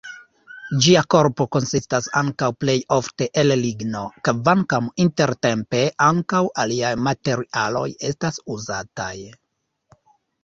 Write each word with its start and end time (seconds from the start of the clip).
Ĝia 0.83 1.01
korpo 1.13 1.45
konsistas 1.55 2.07
ankaŭ 2.21 2.47
plejofte 2.63 3.27
el 3.41 3.53
ligno, 3.59 4.01
kvankam 4.29 4.87
intertempe 5.05 5.81
ankaŭ 6.07 6.41
aliaj 6.63 6.93
materialoj 7.09 7.87
estas 8.13 8.41
uzataj. 8.57 9.15